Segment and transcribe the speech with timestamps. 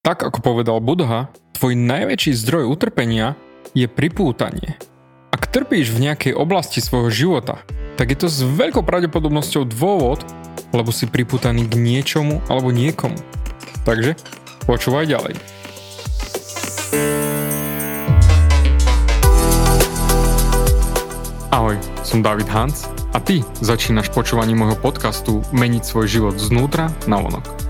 [0.00, 3.36] Tak ako povedal Budha, tvoj najväčší zdroj utrpenia
[3.76, 4.80] je pripútanie.
[5.28, 7.60] Ak trpíš v nejakej oblasti svojho života,
[8.00, 10.24] tak je to s veľkou pravdepodobnosťou dôvod,
[10.72, 13.20] lebo si pripútaný k niečomu alebo niekomu.
[13.84, 14.16] Takže
[14.64, 15.36] počúvaj ďalej.
[21.52, 21.76] Ahoj,
[22.08, 27.69] som David Hans a ty začínaš počúvaním môjho podcastu Meniť svoj život znútra na vonok.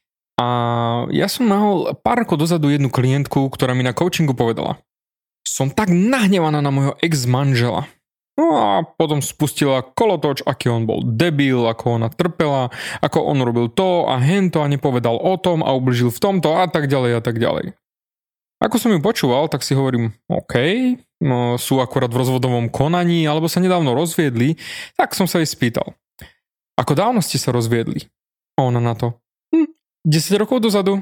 [0.41, 0.45] a
[1.13, 4.81] ja som mal pár rokov dozadu jednu klientku, ktorá mi na coachingu povedala.
[5.45, 7.85] Som tak nahnevaná na môjho ex-manžela.
[8.39, 13.69] No a potom spustila kolotoč, aký on bol debil, ako ona trpela, ako on robil
[13.69, 17.21] to a hento a nepovedal o tom a ubližil v tomto a tak ďalej a
[17.21, 17.77] tak ďalej.
[18.61, 20.53] Ako som ju počúval, tak si hovorím, OK,
[21.21, 24.57] no, sú akurát v rozvodovom konaní alebo sa nedávno rozviedli,
[24.97, 25.93] tak som sa jej spýtal.
[26.77, 28.09] Ako dávno ste sa rozviedli?
[28.57, 29.21] Ona na to,
[30.07, 31.01] 10 rokov dozadu.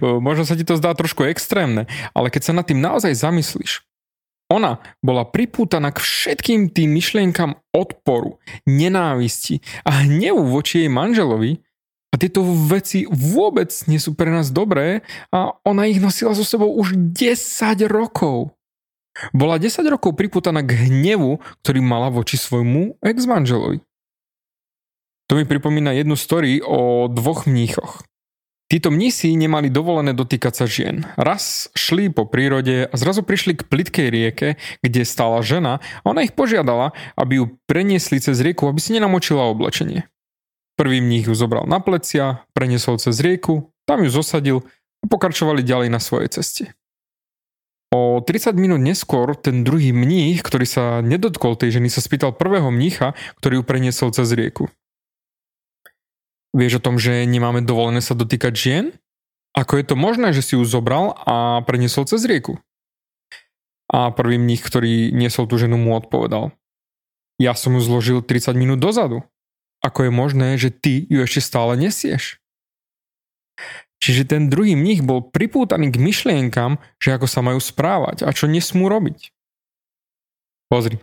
[0.00, 3.82] Možno sa ti to zdá trošku extrémne, ale keď sa nad tým naozaj zamyslíš,
[4.46, 11.58] ona bola pripútaná k všetkým tým myšlienkam odporu, nenávisti a hnevu voči jej manželovi
[12.12, 15.02] a tieto veci vôbec nie sú pre nás dobré
[15.34, 17.34] a ona ich nosila so sebou už 10
[17.90, 18.54] rokov.
[19.34, 23.82] Bola 10 rokov pripútaná k hnevu, ktorý mala voči svojmu ex-manželovi.
[25.26, 28.02] To mi pripomína jednu story o dvoch mníchoch.
[28.66, 31.06] Títo mnísi nemali dovolené dotýkať sa žien.
[31.14, 34.48] Raz šli po prírode a zrazu prišli k plitkej rieke,
[34.82, 39.46] kde stála žena a ona ich požiadala, aby ju preniesli cez rieku, aby si nenamočila
[39.46, 40.10] oblečenie.
[40.76, 44.66] Prvý mních ju zobral na plecia, preniesol cez rieku, tam ju zosadil
[45.00, 46.74] a pokračovali ďalej na svojej ceste.
[47.94, 52.68] O 30 minút neskôr ten druhý mních, ktorý sa nedotkol tej ženy, sa spýtal prvého
[52.74, 54.66] mnícha, ktorý ju preniesol cez rieku.
[56.56, 58.86] Vieš o tom, že nemáme dovolené sa dotýkať žien?
[59.52, 62.56] Ako je to možné, že si ju zobral a preniesol cez rieku?
[63.92, 66.56] A prvý mních, ktorý niesol tú ženu, mu odpovedal.
[67.36, 69.20] Ja som ju zložil 30 minút dozadu.
[69.84, 72.40] Ako je možné, že ty ju ešte stále nesieš?
[74.00, 78.48] Čiže ten druhý mních bol pripútaný k myšlienkam, že ako sa majú správať a čo
[78.48, 79.32] nesmú robiť.
[80.68, 81.00] Pozri,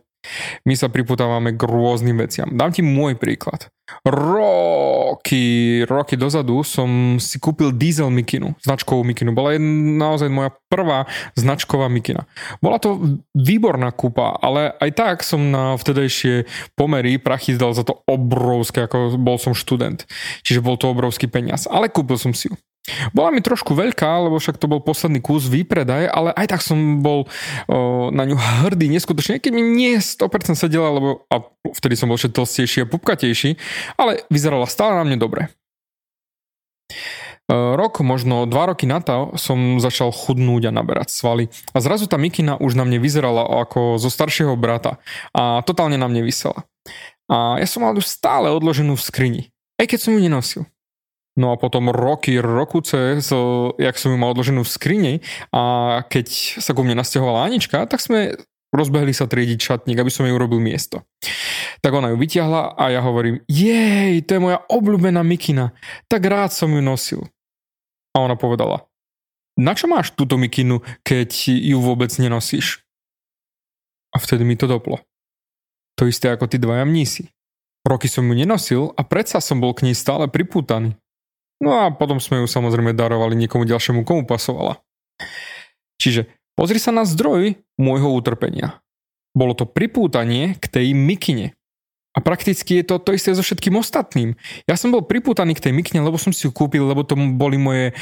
[0.64, 2.50] my sa priputávame k rôznym veciam.
[2.52, 3.74] Dám ti môj príklad
[4.08, 9.36] roky, roky dozadu som si kúpil diesel mikinu, značkovú mikinu.
[9.36, 12.26] Bola naozaj moja prvá značková mikina.
[12.64, 16.48] Bola to výborná kúpa, ale aj tak som na vtedajšie
[16.80, 20.08] pomery prachy dal za to obrovské, ako bol som študent.
[20.42, 21.68] Čiže bol to obrovský peniaz.
[21.68, 22.56] Ale kúpil som si ju.
[23.16, 27.00] Bola mi trošku veľká, lebo však to bol posledný kus výpredaj, ale aj tak som
[27.00, 27.32] bol
[27.72, 32.20] o, na ňu hrdý neskutočne, keď mi nie 100% sedela, lebo a vtedy som bol
[32.20, 33.56] tlstejší a pupkatejší,
[33.96, 35.48] ale vyzerala stále na mne dobre.
[37.52, 41.52] Rok, možno dva roky na to som začal chudnúť a naberať svaly.
[41.76, 45.00] A zrazu tá mikina už na mne vyzerala ako zo staršieho brata
[45.36, 46.64] a totálne na mne vysela.
[47.28, 49.42] A ja som mal ju stále odloženú v skrini,
[49.76, 50.64] aj keď som ju nenosil.
[51.34, 55.14] No a potom roky, rokuce, so, jak som ju mal odloženú v skrini
[55.50, 56.28] a keď
[56.62, 58.38] sa ku mne nasťahovala Anička, tak sme
[58.70, 61.06] rozbehli sa triediť šatník, aby som jej urobil miesto.
[61.82, 65.74] Tak ona ju vyťahla a ja hovorím, jej, to je moja obľúbená mikina,
[66.06, 67.22] tak rád som ju nosil.
[68.14, 68.86] A ona povedala,
[69.58, 72.82] na čo máš túto mikinu, keď ju vôbec nenosíš?
[74.14, 75.02] A vtedy mi to doplo.
[75.98, 77.30] To isté ako tí dvaja mnísi.
[77.86, 80.98] Roky som ju nenosil a predsa som bol k nej stále pripútaný.
[81.62, 84.82] No a potom sme ju samozrejme darovali niekomu ďalšiemu, komu pasovala.
[86.02, 86.28] Čiže
[86.58, 88.82] pozri sa na zdroj môjho utrpenia.
[89.34, 91.58] Bolo to pripútanie k tej mikine.
[92.14, 94.38] A prakticky je to to isté so všetkým ostatným.
[94.70, 97.58] Ja som bol priputaný k tej mikne, lebo som si ju kúpil, lebo to boli
[97.58, 97.98] moje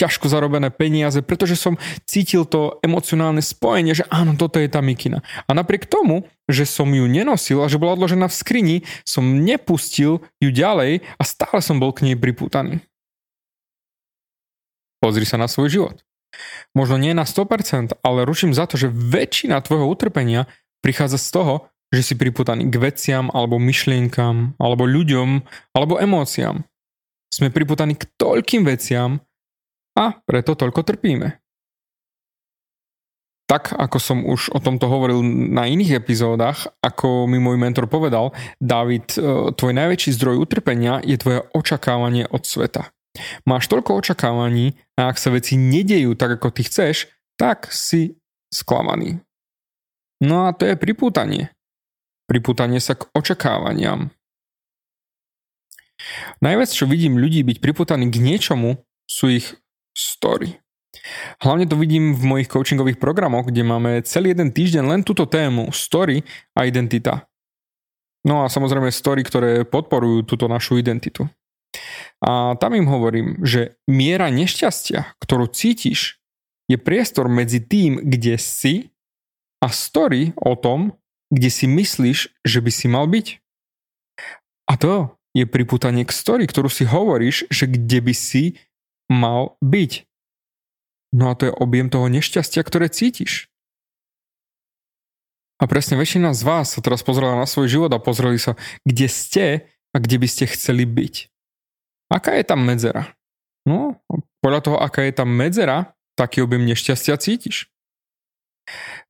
[0.00, 1.76] ťažko zarobené peniaze, pretože som
[2.08, 5.20] cítil to emocionálne spojenie, že áno, toto je tá mikina.
[5.44, 10.24] A napriek tomu, že som ju nenosil a že bola odložená v skrini, som nepustil
[10.40, 12.80] ju ďalej a stále som bol k nej priputaný.
[15.00, 15.96] Pozri sa na svoj život.
[16.76, 20.46] Možno nie na 100%, ale ručím za to, že väčšina tvojho utrpenia
[20.80, 21.54] prichádza z toho,
[21.90, 25.42] že si priputaný k veciam, alebo myšlienkam, alebo ľuďom,
[25.74, 26.62] alebo emóciám.
[27.34, 29.18] Sme priputaní k toľkým veciam
[30.00, 31.36] a preto toľko trpíme.
[33.44, 38.30] Tak, ako som už o tomto hovoril na iných epizódach, ako mi môj mentor povedal,
[38.62, 42.94] David, e, tvoj najväčší zdroj utrpenia je tvoje očakávanie od sveta.
[43.42, 48.14] Máš toľko očakávaní a ak sa veci nedejú tak, ako ty chceš, tak si
[48.54, 49.18] sklamaný.
[50.22, 51.50] No a to je pripútanie
[52.30, 54.14] pripútanie sa k očakávaniam.
[56.38, 59.58] Najviac, čo vidím ľudí byť priputaní k niečomu, sú ich
[59.94, 60.58] story.
[61.40, 65.70] Hlavne to vidím v mojich coachingových programoch, kde máme celý jeden týždeň len túto tému
[65.70, 67.30] story a identita.
[68.26, 71.30] No a samozrejme story, ktoré podporujú túto našu identitu.
[72.20, 76.20] A tam im hovorím, že miera nešťastia, ktorú cítiš,
[76.68, 78.92] je priestor medzi tým, kde si
[79.64, 80.94] a story o tom,
[81.32, 83.26] kde si myslíš, že by si mal byť.
[84.70, 88.58] A to je priputanie k story, ktorú si hovoríš, že kde by si
[89.10, 90.06] mal byť.
[91.10, 93.50] No a to je objem toho nešťastia, ktoré cítiš.
[95.60, 99.10] A presne väčšina z vás sa teraz pozrela na svoj život a pozreli sa, kde
[99.10, 99.44] ste
[99.92, 101.28] a kde by ste chceli byť.
[102.08, 103.12] Aká je tam medzera?
[103.68, 104.00] No,
[104.40, 107.68] podľa toho, aká je tam medzera, taký objem nešťastia cítiš.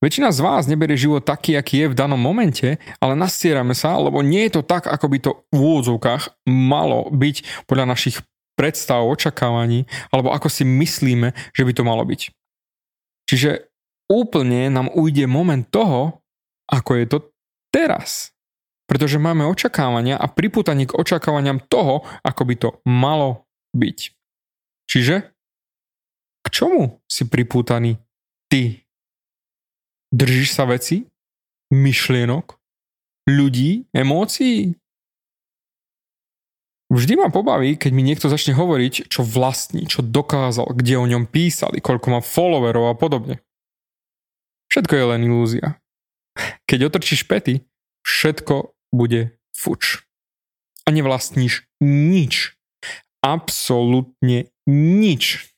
[0.01, 4.25] Väčšina z vás neberie život taký, aký je v danom momente, ale nastierame sa, lebo
[4.25, 8.25] nie je to tak, ako by to v úvodzovkách malo byť podľa našich
[8.61, 12.29] predstav, očakávaní, alebo ako si myslíme, že by to malo byť.
[13.25, 13.73] Čiže
[14.13, 16.21] úplne nám ujde moment toho,
[16.69, 17.19] ako je to
[17.73, 18.37] teraz.
[18.85, 23.99] Pretože máme očakávania a priputaní k očakávaniam toho, ako by to malo byť.
[24.91, 25.15] Čiže
[26.45, 27.97] k čomu si pripútaný
[28.51, 28.85] ty
[30.11, 31.07] Držíš sa veci,
[31.71, 32.59] myšlienok,
[33.31, 34.75] ľudí, emócií?
[36.91, 41.31] Vždy ma pobaví, keď mi niekto začne hovoriť, čo vlastní, čo dokázal, kde o ňom
[41.31, 43.39] písali, koľko má followerov a podobne.
[44.75, 45.79] Všetko je len ilúzia.
[46.67, 47.63] Keď otrčíš pety,
[48.03, 50.03] všetko bude fuč.
[50.83, 52.59] A nevlastníš nič.
[53.23, 55.50] Absolútne nič.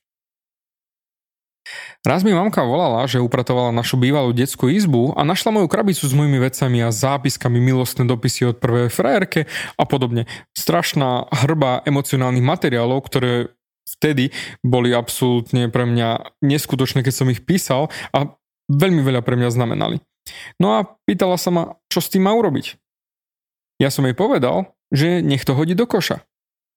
[2.02, 6.12] Raz mi mamka volala, že upratovala našu bývalú detskú izbu a našla moju krabicu s
[6.16, 9.46] mojimi vecami a zápiskami milostné dopisy od prvej frajerke
[9.78, 10.26] a podobne.
[10.58, 13.54] Strašná hrba emocionálnych materiálov, ktoré
[13.86, 14.34] vtedy
[14.66, 18.34] boli absolútne pre mňa neskutočné, keď som ich písal a
[18.66, 20.02] veľmi veľa pre mňa znamenali.
[20.58, 22.78] No a pýtala sa ma, čo s tým má urobiť.
[23.82, 26.22] Ja som jej povedal, že nech to hodí do koša.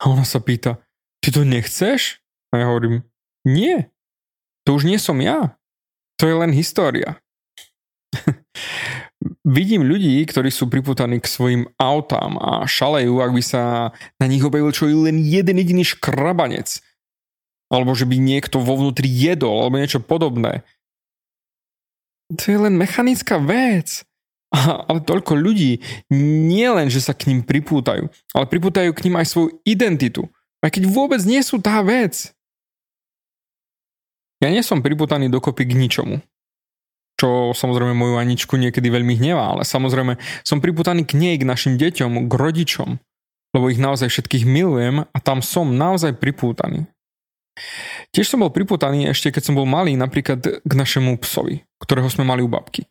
[0.02, 0.82] A ona sa pýta,
[1.22, 2.22] ty to nechceš?
[2.54, 3.06] A ja hovorím,
[3.46, 3.90] nie,
[4.66, 5.56] to už nie som ja.
[6.18, 7.22] To je len história.
[9.46, 13.62] Vidím ľudí, ktorí sú priputaní k svojim autám a šalejú, ak by sa
[14.18, 16.82] na nich objavil čo len jeden jediný škrabanec.
[17.70, 20.62] Alebo že by niekto vo vnútri jedol, alebo niečo podobné.
[22.34, 24.06] To je len mechanická vec.
[24.90, 25.82] Ale toľko ľudí
[26.14, 30.30] nie len, že sa k ním pripútajú, ale pripútajú k ním aj svoju identitu.
[30.62, 32.35] Aj keď vôbec nie sú tá vec.
[34.46, 36.22] Ja nie som priputaný dokopy k ničomu.
[37.16, 41.80] Čo samozrejme moju Aničku niekedy veľmi hnevá, ale samozrejme som priputaný k nej, k našim
[41.80, 43.02] deťom, k rodičom,
[43.56, 46.86] lebo ich naozaj všetkých milujem a tam som naozaj pripútaný.
[48.12, 52.28] Tiež som bol priputaný ešte keď som bol malý napríklad k našemu psovi, ktorého sme
[52.28, 52.84] mali u babky.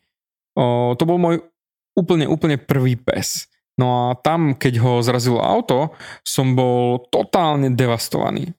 [0.57, 1.45] O, to bol môj
[1.93, 3.45] úplne, úplne prvý pes.
[3.77, 5.93] No a tam, keď ho zrazilo auto,
[6.25, 8.55] som bol totálne devastovaný.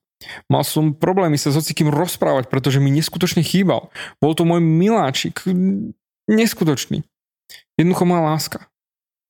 [0.49, 3.93] Mal som problémy sa s hocikým rozprávať, pretože mi neskutočne chýbal.
[4.19, 5.45] Bol to môj miláčik.
[6.27, 7.05] Neskutočný.
[7.77, 8.73] Jednoducho má láska.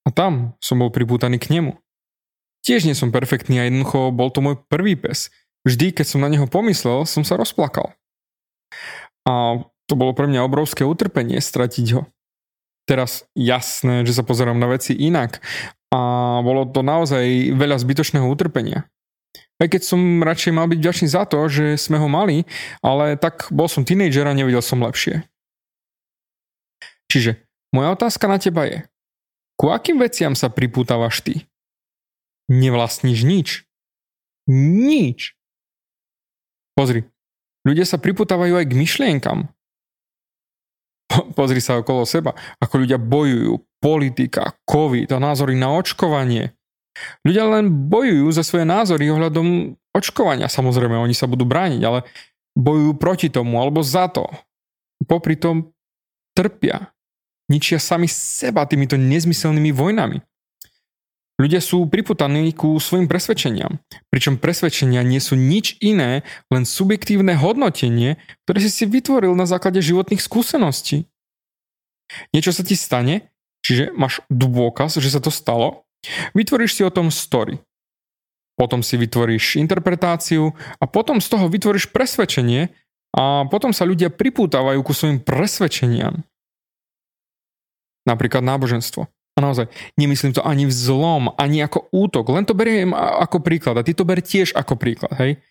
[0.07, 1.75] A tam som bol pripútaný k nemu.
[2.63, 5.35] Tiež nie som perfektný a jednoducho bol to môj prvý pes.
[5.67, 7.91] Vždy, keď som na neho pomyslel, som sa rozplakal.
[9.27, 12.07] A to bolo pre mňa obrovské utrpenie stratiť ho.
[12.87, 15.43] Teraz jasné, že sa pozerám na veci inak
[15.91, 15.99] a
[16.43, 18.87] bolo to naozaj veľa zbytočného utrpenia.
[19.57, 22.45] Aj keď som radšej mal byť vďačný za to, že sme ho mali,
[22.85, 25.25] ale tak bol som tínejdžer a nevidel som lepšie.
[27.09, 27.41] Čiže
[27.73, 28.85] moja otázka na teba je,
[29.57, 31.49] Ku akým veciam sa pripútavaš ty?
[32.53, 33.49] Nevlastníš nič.
[34.47, 35.33] Nič.
[36.77, 37.09] Pozri,
[37.65, 39.49] ľudia sa pripútavajú aj k myšlienkam.
[41.39, 46.53] Pozri sa okolo seba, ako ľudia bojujú, politika, COVID a názory na očkovanie.
[47.25, 50.49] Ľudia len bojujú za svoje názory ohľadom očkovania.
[50.49, 52.05] Samozrejme, oni sa budú brániť, ale
[52.57, 54.25] bojujú proti tomu alebo za to.
[55.05, 55.77] Popri tom
[56.33, 56.97] trpia
[57.47, 60.19] ničia sami seba týmito nezmyselnými vojnami.
[61.37, 63.77] Ľudia sú priputaní ku svojim presvedčeniam,
[64.09, 68.17] pričom presvedčenia nie sú nič iné, len subjektívne hodnotenie,
[68.49, 71.05] ktoré si si vytvoril na základe životných skúseností.
[72.33, 75.86] Niečo sa ti stane, čiže máš dôkaz, že sa to stalo,
[76.33, 77.59] vytvoríš si o tom story.
[78.57, 82.73] Potom si vytvoríš interpretáciu a potom z toho vytvoríš presvedčenie
[83.13, 86.25] a potom sa ľudia pripútavajú ku svojim presvedčeniam
[88.07, 89.11] napríklad náboženstvo.
[89.37, 89.69] A naozaj,
[90.01, 93.93] nemyslím to ani v zlom, ani ako útok, len to beriem ako príklad a ty
[93.93, 95.45] to ber tiež ako príklad, hej.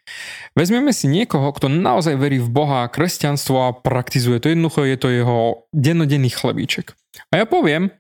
[0.58, 5.14] Vezmeme si niekoho, kto naozaj verí v Boha, kresťanstvo a praktizuje to jednoducho, je to
[5.14, 5.38] jeho
[5.70, 6.98] dennodenný chlebíček.
[7.30, 7.94] A ja poviem,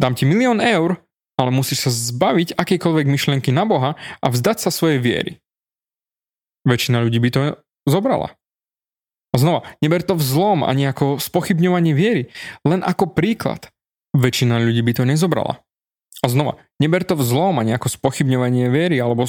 [0.00, 1.04] dám ti milión eur,
[1.40, 5.32] ale musíš sa zbaviť akýkoľvek myšlienky na Boha a vzdať sa svojej viery.
[6.68, 7.40] Väčšina ľudí by to
[7.88, 8.36] zobrala.
[9.32, 12.28] A znova, neber to v zlom ani ako spochybňovanie viery,
[12.68, 13.72] len ako príklad.
[14.12, 15.64] Väčšina ľudí by to nezobrala.
[16.20, 19.24] A znova, neber to v zlom ani ako spochybňovanie viery alebo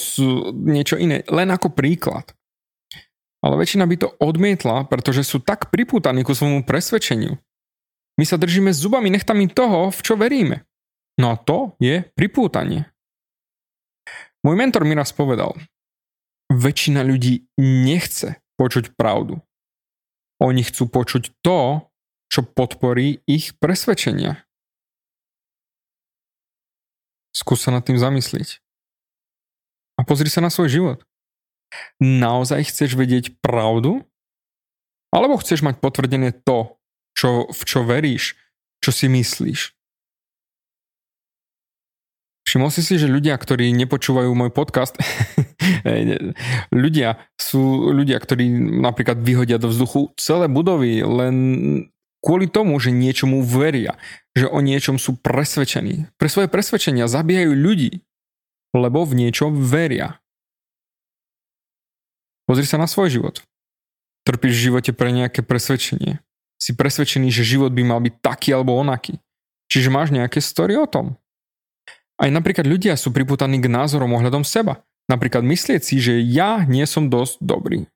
[0.51, 2.35] niečo iné, len ako príklad.
[3.39, 7.39] Ale väčšina by to odmietla, pretože sú tak pripútaní ku svojmu presvedčeniu.
[8.19, 10.67] My sa držíme zubami nechtami toho, v čo veríme.
[11.21, 12.89] No a to je pripútanie.
[14.41, 15.53] Môj mentor mi raz povedal,
[16.49, 19.37] väčšina ľudí nechce počuť pravdu.
[20.41, 21.85] Oni chcú počuť to,
[22.33, 24.41] čo podporí ich presvedčenia.
[27.37, 28.57] Skús sa nad tým zamyslieť.
[29.95, 30.99] A pozri sa na svoj život.
[32.01, 34.01] Naozaj chceš vedieť pravdu?
[35.13, 36.81] Alebo chceš mať potvrdené to,
[37.13, 38.33] čo, v čo veríš,
[38.81, 39.77] čo si myslíš?
[42.51, 44.99] Všimol si si, že ľudia, ktorí nepočúvajú môj podcast,
[46.83, 48.51] ľudia sú ľudia, ktorí
[48.83, 51.35] napríklad vyhodia do vzduchu celé budovy len
[52.19, 53.95] kvôli tomu, že niečomu veria,
[54.35, 56.11] že o niečom sú presvedčení.
[56.19, 58.03] Pre svoje presvedčenia zabíjajú ľudí,
[58.75, 60.19] lebo v niečo veria.
[62.51, 63.47] Pozri sa na svoj život.
[64.27, 66.19] Trpíš v živote pre nejaké presvedčenie.
[66.59, 69.23] Si presvedčený, že život by mal byť taký alebo onaký.
[69.71, 71.15] Čiže máš nejaké story o tom.
[72.21, 74.85] Aj napríklad ľudia sú priputaní k názorom ohľadom seba.
[75.09, 77.89] Napríklad myslieť si, že ja nie som dosť dobrý.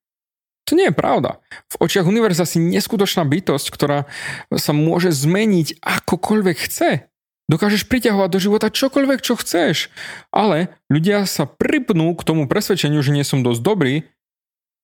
[0.65, 1.37] To nie je pravda.
[1.69, 4.09] V očiach univerza si neskutočná bytosť, ktorá
[4.49, 7.05] sa môže zmeniť akokoľvek chce.
[7.45, 9.93] Dokážeš priťahovať do života čokoľvek, čo chceš.
[10.33, 14.09] Ale ľudia sa pripnú k tomu presvedčeniu, že nie som dosť dobrý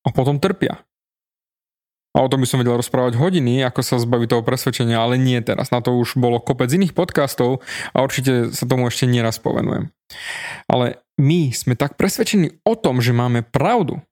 [0.06, 0.86] a potom trpia.
[2.12, 5.40] A o tom by som vedel rozprávať hodiny, ako sa zbaviť toho presvedčenia, ale nie
[5.40, 5.72] teraz.
[5.72, 7.64] Na to už bolo kopec iných podcastov
[7.96, 9.88] a určite sa tomu ešte nieraz povenujem.
[10.68, 14.04] Ale my sme tak presvedčení o tom, že máme pravdu,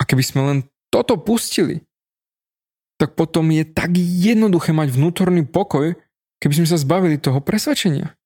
[0.00, 1.84] a keby sme len toto pustili,
[2.96, 5.94] tak potom je tak jednoduché mať vnútorný pokoj,
[6.40, 8.16] keby sme sa zbavili toho presvedčenia.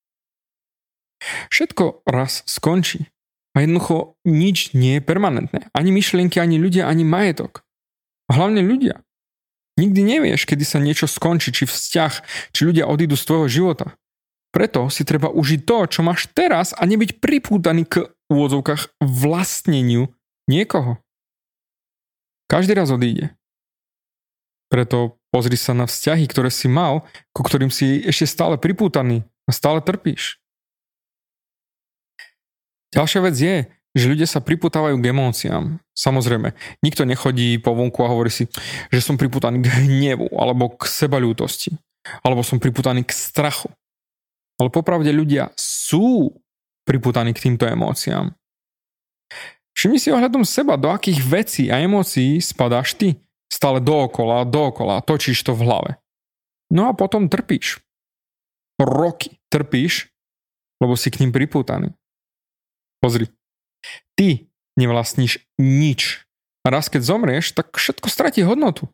[1.51, 3.09] Všetko raz skončí.
[3.57, 5.73] A jednoducho nič nie je permanentné.
[5.73, 7.65] Ani myšlienky, ani ľudia, ani majetok.
[8.27, 9.03] A hlavne ľudia.
[9.77, 12.13] Nikdy nevieš, kedy sa niečo skončí, či vzťah,
[12.51, 13.87] či ľudia odídu z tvojho života.
[14.57, 20.09] Preto si treba užiť to, čo máš teraz a nebyť pripútaný k úvodzovkách vlastneniu
[20.49, 20.97] niekoho.
[22.49, 23.37] Každý raz odíde.
[24.73, 27.05] Preto pozri sa na vzťahy, ktoré si mal,
[27.37, 30.41] ku ktorým si ešte stále pripútaný a stále trpíš.
[32.97, 33.57] Ďalšia vec je,
[33.97, 35.81] že ľudia sa pripútavajú k emóciám.
[35.97, 36.53] Samozrejme,
[36.85, 38.45] nikto nechodí po vonku a hovorí si,
[38.93, 41.73] že som pripútaný k hnevu alebo k sebalútosti.
[42.21, 43.73] Alebo som pripútaný k strachu.
[44.61, 46.29] Ale popravde ľudia sú
[46.85, 48.37] pripútaní k týmto emóciám.
[49.77, 53.17] Všimni si ohľadom seba, do akých vecí a emócií spadáš ty.
[53.49, 55.91] Stále dookola, dookola, točíš to v hlave.
[56.69, 57.81] No a potom trpíš.
[58.77, 60.13] Roky trpíš,
[60.81, 61.93] lebo si k ním pripútaný.
[63.01, 63.29] Pozri,
[64.17, 66.27] ty nevlastníš nič.
[66.67, 68.91] A raz keď zomrieš, tak všetko stratí hodnotu.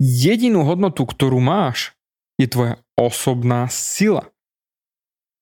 [0.00, 1.92] Jedinú hodnotu, ktorú máš,
[2.40, 4.32] je tvoja osobná sila.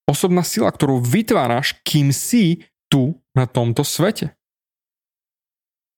[0.05, 4.35] Osobná sila, ktorú vytváraš, kým si tu na tomto svete.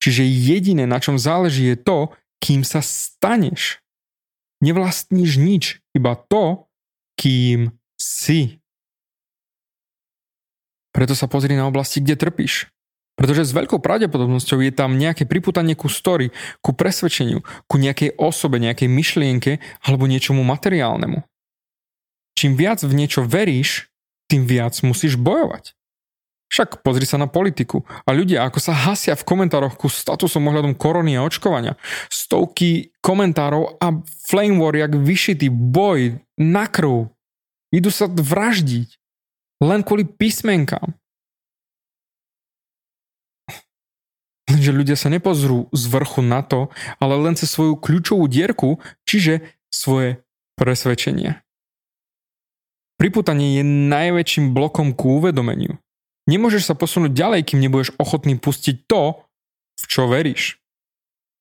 [0.03, 1.99] Čiže jediné, na čom záleží, je to,
[2.43, 3.81] kým sa staneš.
[4.59, 6.67] Nevlastníš nič, iba to,
[7.17, 8.59] kým si.
[10.93, 12.69] Preto sa pozri na oblasti, kde trpíš.
[13.23, 18.59] Pretože s veľkou pravdepodobnosťou je tam nejaké priputanie ku story, ku presvedčeniu, ku nejakej osobe,
[18.59, 21.23] nejakej myšlienke alebo niečomu materiálnemu.
[22.35, 23.95] Čím viac v niečo veríš,
[24.27, 25.79] tým viac musíš bojovať.
[26.51, 30.75] Však pozri sa na politiku a ľudia, ako sa hasia v komentároch ku statusom ohľadom
[30.77, 31.79] korony a očkovania.
[32.11, 37.09] Stovky komentárov a flame war jak vyšitý boj na krv.
[37.73, 39.01] Idú sa vraždiť.
[39.65, 40.93] Len kvôli písmenkám.
[44.63, 46.71] Lenže ľudia sa nepozrú z vrchu na to,
[47.03, 49.43] ale len cez svoju kľúčovú dierku, čiže
[49.75, 50.23] svoje
[50.55, 51.43] presvedčenie.
[52.95, 55.83] Priputanie je najväčším blokom ku uvedomeniu.
[56.31, 59.27] Nemôžeš sa posunúť ďalej, kým nebudeš ochotný pustiť to,
[59.83, 60.63] v čo veríš,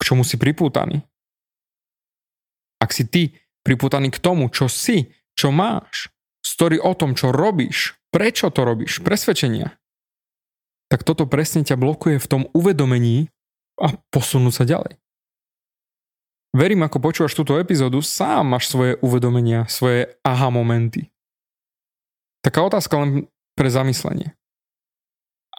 [0.02, 1.06] k čomu si pripútaný.
[2.82, 6.10] Ak si ty pripútaný k tomu, čo si, čo máš,
[6.42, 9.78] story o tom, čo robíš, prečo to robíš, presvedčenia,
[11.02, 13.34] tak toto presne ťa blokuje v tom uvedomení
[13.82, 15.02] a posunúť sa ďalej.
[16.54, 21.10] Verím, ako počúvaš túto epizódu, sám máš svoje uvedomenia, svoje aha momenty.
[22.46, 23.26] Taká otázka len
[23.58, 24.38] pre zamyslenie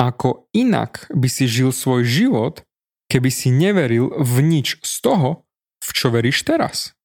[0.03, 2.67] ako inak by si žil svoj život,
[3.07, 5.47] keby si neveril v nič z toho,
[5.79, 6.97] v čo veríš teraz.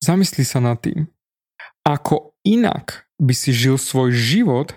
[0.00, 1.10] Zamysli sa nad tým,
[1.82, 4.76] ako inak by si žil svoj život,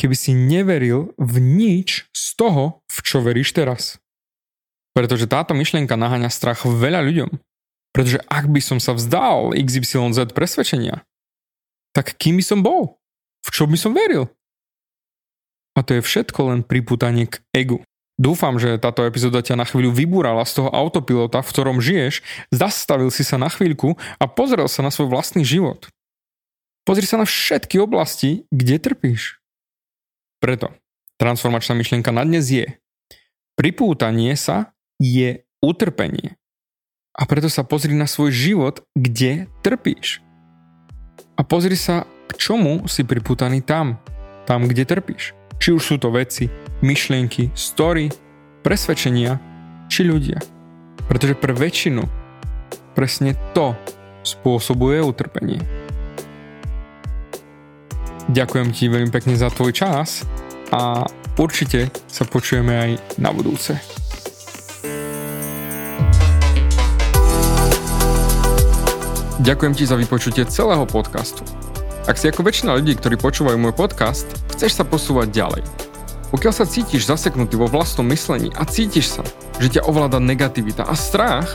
[0.00, 3.98] keby si neveril v nič z toho, v čo veríš teraz.
[4.94, 7.30] Pretože táto myšlienka naháňa strach veľa ľuďom.
[7.94, 11.06] Pretože ak by som sa vzdal XYZ presvedčenia,
[11.94, 12.98] tak kým by som bol?
[13.46, 14.26] V čo by som veril?
[15.74, 17.82] A to je všetko len priputanie k egu.
[18.14, 22.22] Dúfam, že táto epizóda ťa na chvíľu vybúrala z toho autopilota, v ktorom žiješ,
[22.54, 25.90] zastavil si sa na chvíľku a pozrel sa na svoj vlastný život.
[26.86, 29.42] Pozri sa na všetky oblasti, kde trpíš.
[30.44, 30.68] Preto
[31.16, 32.68] transformačná myšlienka na dnes je
[33.56, 36.36] pripútanie sa je utrpenie.
[37.16, 40.20] A preto sa pozri na svoj život, kde trpíš.
[41.40, 43.96] A pozri sa, k čomu si pripútaný tam,
[44.44, 45.32] tam, kde trpíš.
[45.64, 46.52] Či už sú to veci,
[46.84, 48.12] myšlienky, story,
[48.60, 49.40] presvedčenia,
[49.88, 50.44] či ľudia.
[51.08, 52.04] Pretože pre väčšinu
[52.92, 53.72] presne to
[54.20, 55.64] spôsobuje utrpenie.
[58.28, 60.24] Ďakujem ti veľmi pekne za tvoj čas
[60.74, 61.06] a
[61.38, 62.90] určite sa počujeme aj
[63.22, 63.78] na budúce.
[69.44, 71.44] Ďakujem ti za vypočutie celého podcastu.
[72.08, 75.62] Ak si ako väčšina ľudí, ktorí počúvajú môj podcast, chceš sa posúvať ďalej.
[76.32, 79.24] Pokiaľ sa cítiš zaseknutý vo vlastnom myslení a cítiš sa,
[79.62, 81.54] že ťa ovláda negativita a strach,